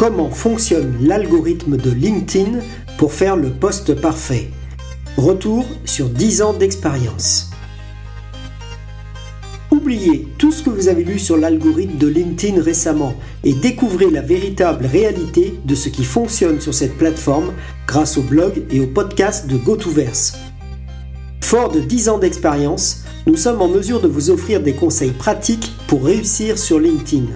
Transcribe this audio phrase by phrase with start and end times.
[0.00, 2.60] comment fonctionne l'algorithme de LinkedIn
[2.96, 4.48] pour faire le poste parfait.
[5.18, 7.50] Retour sur 10 ans d'expérience.
[9.70, 14.22] Oubliez tout ce que vous avez lu sur l'algorithme de LinkedIn récemment et découvrez la
[14.22, 17.52] véritable réalité de ce qui fonctionne sur cette plateforme
[17.86, 20.32] grâce au blog et au podcast de GoToVerse.
[21.42, 25.72] Fort de 10 ans d'expérience, nous sommes en mesure de vous offrir des conseils pratiques
[25.88, 27.26] pour réussir sur LinkedIn.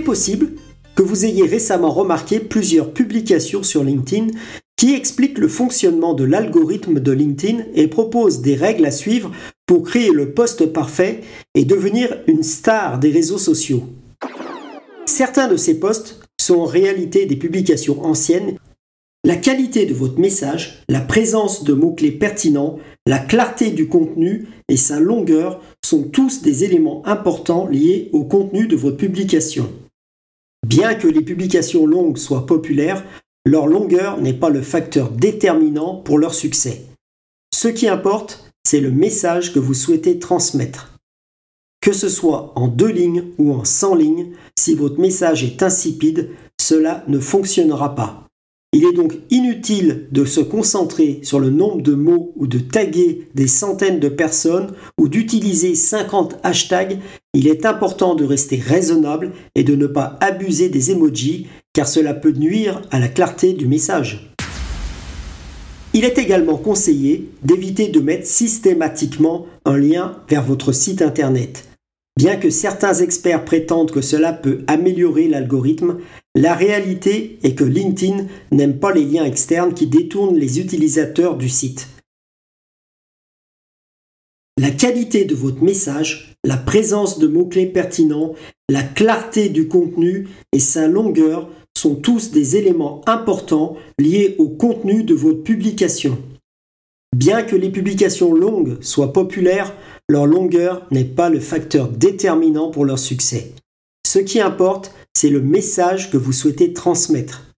[0.00, 0.52] Est possible
[0.94, 4.28] que vous ayez récemment remarqué plusieurs publications sur LinkedIn
[4.74, 9.30] qui expliquent le fonctionnement de l'algorithme de LinkedIn et proposent des règles à suivre
[9.66, 11.20] pour créer le poste parfait
[11.54, 13.82] et devenir une star des réseaux sociaux.
[15.04, 18.56] Certains de ces posts sont en réalité des publications anciennes.
[19.22, 24.78] La qualité de votre message, la présence de mots-clés pertinents, la clarté du contenu et
[24.78, 29.68] sa longueur sont tous des éléments importants liés au contenu de votre publication.
[30.66, 33.04] Bien que les publications longues soient populaires,
[33.46, 36.86] leur longueur n'est pas le facteur déterminant pour leur succès.
[37.52, 40.98] Ce qui importe, c'est le message que vous souhaitez transmettre.
[41.80, 46.30] Que ce soit en deux lignes ou en 100 lignes, si votre message est insipide,
[46.60, 48.29] cela ne fonctionnera pas.
[48.72, 53.26] Il est donc inutile de se concentrer sur le nombre de mots ou de taguer
[53.34, 57.00] des centaines de personnes ou d'utiliser 50 hashtags.
[57.34, 62.14] Il est important de rester raisonnable et de ne pas abuser des emojis car cela
[62.14, 64.32] peut nuire à la clarté du message.
[65.92, 71.64] Il est également conseillé d'éviter de mettre systématiquement un lien vers votre site internet.
[72.16, 75.96] Bien que certains experts prétendent que cela peut améliorer l'algorithme,
[76.34, 81.48] la réalité est que LinkedIn n'aime pas les liens externes qui détournent les utilisateurs du
[81.48, 81.88] site.
[84.58, 88.34] La qualité de votre message, la présence de mots-clés pertinents,
[88.68, 95.02] la clarté du contenu et sa longueur sont tous des éléments importants liés au contenu
[95.02, 96.18] de votre publication.
[97.16, 99.74] Bien que les publications longues soient populaires,
[100.08, 103.52] leur longueur n'est pas le facteur déterminant pour leur succès.
[104.06, 107.54] Ce qui importe, c'est le message que vous souhaitez transmettre.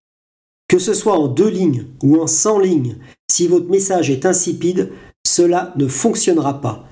[0.69, 2.97] Que ce soit en deux lignes ou en 100 lignes,
[3.31, 4.91] si votre message est insipide,
[5.27, 6.89] cela ne fonctionnera pas.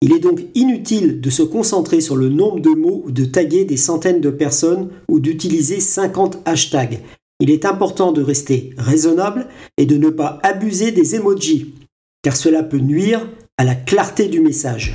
[0.00, 3.64] Il est donc inutile de se concentrer sur le nombre de mots ou de taguer
[3.64, 7.00] des centaines de personnes ou d'utiliser 50 hashtags.
[7.40, 11.74] Il est important de rester raisonnable et de ne pas abuser des emojis,
[12.22, 14.94] car cela peut nuire à la clarté du message.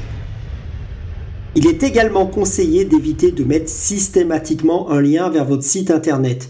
[1.56, 6.50] Il est également conseillé d'éviter de mettre systématiquement un lien vers votre site internet.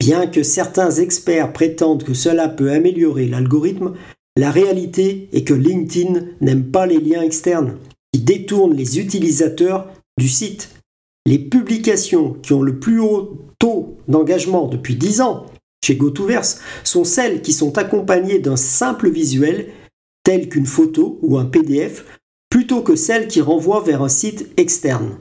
[0.00, 3.92] Bien que certains experts prétendent que cela peut améliorer l'algorithme,
[4.36, 7.76] la réalité est que LinkedIn n'aime pas les liens externes
[8.12, 10.70] qui détournent les utilisateurs du site.
[11.26, 15.46] Les publications qui ont le plus haut taux d'engagement depuis 10 ans
[15.84, 19.68] chez GoToVerse sont celles qui sont accompagnées d'un simple visuel
[20.22, 22.04] tel qu'une photo ou un PDF
[22.76, 25.16] que celle qui renvoie vers un site externe.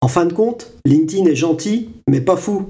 [0.00, 2.66] En fin de compte, LinkedIn est gentil, mais pas fou.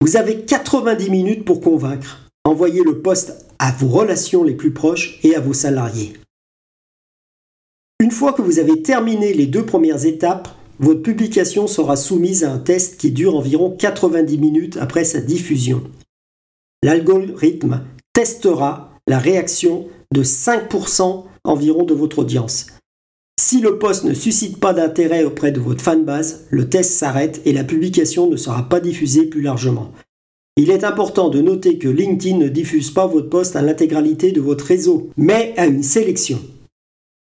[0.00, 2.30] Vous avez 90 minutes pour convaincre.
[2.44, 6.14] Envoyez le poste à vos relations les plus proches et à vos salariés.
[8.00, 12.52] Une fois que vous avez terminé les deux premières étapes, votre publication sera soumise à
[12.52, 15.82] un test qui dure environ 90 minutes après sa diffusion.
[16.82, 22.68] L'algorithme testera la réaction de 5% environ de votre audience.
[23.38, 27.52] Si le post ne suscite pas d'intérêt auprès de votre fanbase, le test s'arrête et
[27.52, 29.90] la publication ne sera pas diffusée plus largement.
[30.56, 34.40] Il est important de noter que LinkedIn ne diffuse pas votre post à l'intégralité de
[34.40, 36.40] votre réseau, mais à une sélection.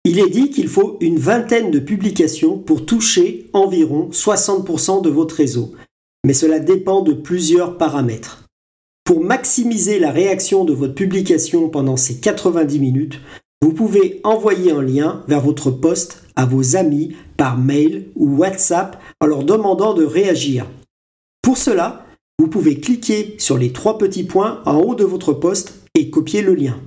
[0.06, 5.34] Il est dit qu'il faut une vingtaine de publications pour toucher environ 60% de votre
[5.34, 5.72] réseau,
[6.24, 8.48] mais cela dépend de plusieurs paramètres.
[9.10, 13.20] Pour maximiser la réaction de votre publication pendant ces 90 minutes,
[13.60, 19.02] vous pouvez envoyer un lien vers votre post à vos amis par mail ou WhatsApp
[19.20, 20.64] en leur demandant de réagir.
[21.42, 22.06] Pour cela,
[22.38, 26.40] vous pouvez cliquer sur les trois petits points en haut de votre post et copier
[26.40, 26.78] le lien.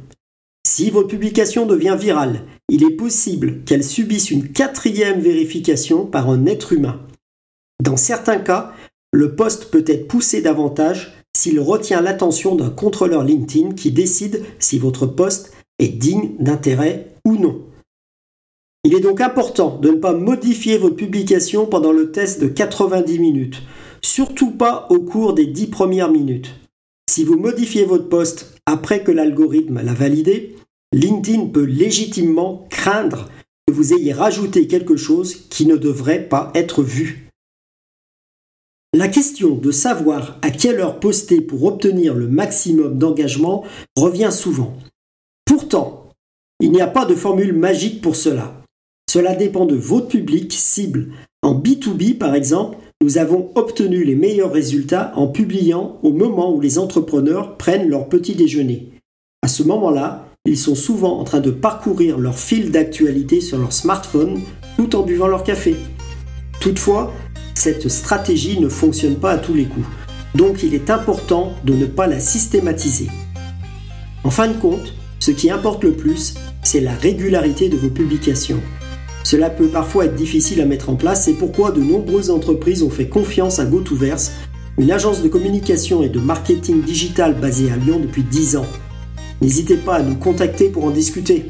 [0.66, 6.46] Si votre publication devient virale, il est possible qu'elle subisse une quatrième vérification par un
[6.46, 7.02] être humain.
[7.84, 8.72] Dans certains cas,
[9.12, 14.80] le post peut être poussé davantage s'il retient l'attention d'un contrôleur LinkedIn qui décide si
[14.80, 17.62] votre poste est digne d'intérêt ou non.
[18.84, 23.20] Il est donc important de ne pas modifier votre publication pendant le test de 90
[23.20, 23.64] minutes,
[24.02, 26.54] surtout pas au cours des 10 premières minutes.
[27.10, 30.56] Si vous modifiez votre poste après que l'algorithme l'a validé,
[30.94, 33.30] LinkedIn peut légitimement craindre
[33.68, 37.23] que vous ayez rajouté quelque chose qui ne devrait pas être vu.
[38.96, 43.64] La question de savoir à quelle heure poster pour obtenir le maximum d'engagement
[43.98, 44.78] revient souvent.
[45.46, 46.10] Pourtant,
[46.60, 48.54] il n'y a pas de formule magique pour cela.
[49.10, 51.10] Cela dépend de votre public cible.
[51.42, 56.62] En B2B, par exemple, nous avons obtenu les meilleurs résultats en publiant au moment où
[56.62, 58.92] les entrepreneurs prennent leur petit déjeuner.
[59.42, 63.74] À ce moment-là, ils sont souvent en train de parcourir leur fil d'actualité sur leur
[63.74, 64.40] smartphone
[64.78, 65.76] tout en buvant leur café.
[66.62, 67.12] Toutefois,
[67.64, 69.86] cette stratégie ne fonctionne pas à tous les coups,
[70.36, 73.08] donc il est important de ne pas la systématiser.
[74.26, 78.60] En fin de compte, ce qui importe le plus, c'est la régularité de vos publications.
[79.24, 82.90] Cela peut parfois être difficile à mettre en place, c'est pourquoi de nombreuses entreprises ont
[82.90, 84.34] fait confiance à GoToVerse,
[84.78, 88.68] une agence de communication et de marketing digital basée à Lyon depuis 10 ans.
[89.42, 91.46] N'hésitez pas à nous contacter pour en discuter.